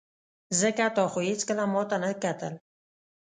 [0.59, 2.53] ځکه تا خو هېڅکله ماته نه کتل.